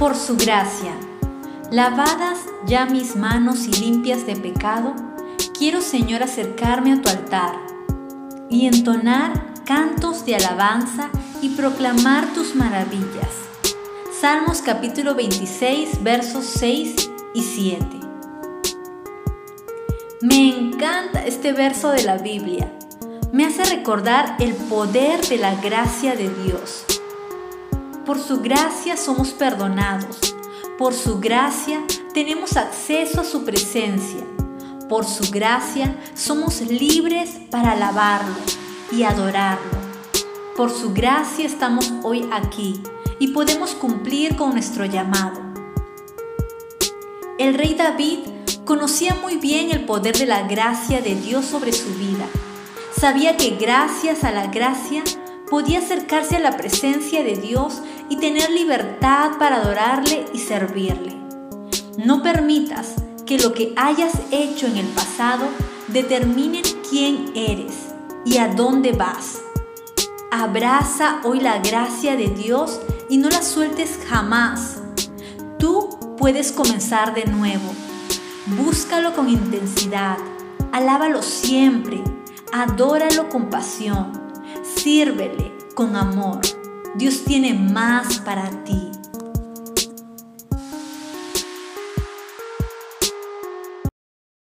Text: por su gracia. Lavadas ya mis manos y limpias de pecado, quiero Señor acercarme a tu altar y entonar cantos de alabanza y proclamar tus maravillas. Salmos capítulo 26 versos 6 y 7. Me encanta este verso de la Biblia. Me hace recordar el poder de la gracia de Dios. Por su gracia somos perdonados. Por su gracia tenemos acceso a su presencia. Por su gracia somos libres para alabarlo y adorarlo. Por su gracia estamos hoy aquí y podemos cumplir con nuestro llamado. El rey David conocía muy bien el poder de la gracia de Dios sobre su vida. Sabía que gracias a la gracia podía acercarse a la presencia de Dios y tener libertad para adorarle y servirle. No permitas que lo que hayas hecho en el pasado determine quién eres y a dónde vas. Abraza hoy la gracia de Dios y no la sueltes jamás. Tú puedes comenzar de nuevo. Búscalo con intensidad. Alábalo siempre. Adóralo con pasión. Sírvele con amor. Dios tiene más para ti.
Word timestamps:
por 0.00 0.16
su 0.16 0.34
gracia. 0.38 0.94
Lavadas 1.70 2.38
ya 2.66 2.86
mis 2.86 3.16
manos 3.16 3.66
y 3.68 3.72
limpias 3.72 4.24
de 4.24 4.34
pecado, 4.34 4.94
quiero 5.58 5.82
Señor 5.82 6.22
acercarme 6.22 6.94
a 6.94 7.02
tu 7.02 7.10
altar 7.10 7.54
y 8.48 8.66
entonar 8.66 9.52
cantos 9.66 10.24
de 10.24 10.36
alabanza 10.36 11.10
y 11.42 11.50
proclamar 11.50 12.32
tus 12.32 12.54
maravillas. 12.54 13.28
Salmos 14.18 14.62
capítulo 14.62 15.14
26 15.14 16.02
versos 16.02 16.46
6 16.46 17.10
y 17.34 17.42
7. 17.42 17.86
Me 20.22 20.48
encanta 20.48 21.26
este 21.26 21.52
verso 21.52 21.90
de 21.90 22.04
la 22.04 22.16
Biblia. 22.16 22.72
Me 23.32 23.44
hace 23.44 23.64
recordar 23.64 24.36
el 24.40 24.54
poder 24.54 25.20
de 25.28 25.36
la 25.36 25.54
gracia 25.56 26.16
de 26.16 26.30
Dios. 26.42 26.86
Por 28.06 28.18
su 28.18 28.40
gracia 28.40 28.96
somos 28.96 29.30
perdonados. 29.30 30.34
Por 30.78 30.94
su 30.94 31.20
gracia 31.20 31.84
tenemos 32.14 32.56
acceso 32.56 33.20
a 33.20 33.24
su 33.24 33.44
presencia. 33.44 34.24
Por 34.88 35.04
su 35.04 35.30
gracia 35.30 35.94
somos 36.14 36.62
libres 36.62 37.38
para 37.50 37.72
alabarlo 37.72 38.34
y 38.90 39.02
adorarlo. 39.02 39.78
Por 40.56 40.70
su 40.70 40.94
gracia 40.94 41.44
estamos 41.44 41.92
hoy 42.02 42.26
aquí 42.32 42.82
y 43.18 43.28
podemos 43.28 43.74
cumplir 43.74 44.34
con 44.34 44.52
nuestro 44.52 44.86
llamado. 44.86 45.40
El 47.38 47.54
rey 47.54 47.74
David 47.74 48.20
conocía 48.64 49.14
muy 49.14 49.36
bien 49.36 49.70
el 49.70 49.84
poder 49.84 50.16
de 50.16 50.26
la 50.26 50.48
gracia 50.48 51.02
de 51.02 51.14
Dios 51.14 51.44
sobre 51.44 51.72
su 51.72 51.94
vida. 51.94 52.26
Sabía 52.98 53.36
que 53.36 53.56
gracias 53.56 54.24
a 54.24 54.30
la 54.30 54.46
gracia 54.46 55.02
podía 55.50 55.80
acercarse 55.80 56.36
a 56.36 56.40
la 56.40 56.56
presencia 56.56 57.22
de 57.24 57.36
Dios 57.36 57.82
y 58.08 58.16
tener 58.16 58.50
libertad 58.50 59.32
para 59.38 59.56
adorarle 59.56 60.24
y 60.32 60.38
servirle. 60.38 61.16
No 61.98 62.22
permitas 62.22 62.94
que 63.26 63.38
lo 63.38 63.52
que 63.52 63.74
hayas 63.76 64.12
hecho 64.30 64.66
en 64.66 64.76
el 64.76 64.86
pasado 64.86 65.48
determine 65.88 66.62
quién 66.88 67.32
eres 67.34 67.74
y 68.24 68.38
a 68.38 68.48
dónde 68.48 68.92
vas. 68.92 69.40
Abraza 70.30 71.20
hoy 71.24 71.40
la 71.40 71.58
gracia 71.58 72.16
de 72.16 72.28
Dios 72.28 72.80
y 73.08 73.18
no 73.18 73.28
la 73.28 73.42
sueltes 73.42 73.98
jamás. 74.08 74.80
Tú 75.58 76.16
puedes 76.16 76.52
comenzar 76.52 77.14
de 77.14 77.24
nuevo. 77.24 77.74
Búscalo 78.46 79.14
con 79.14 79.28
intensidad. 79.28 80.16
Alábalo 80.72 81.22
siempre. 81.22 82.02
Adóralo 82.52 83.28
con 83.28 83.50
pasión. 83.50 84.12
Sírvele 84.62 85.49
con 85.74 85.96
amor. 85.96 86.40
Dios 86.96 87.24
tiene 87.24 87.54
más 87.54 88.18
para 88.20 88.50
ti. 88.64 88.90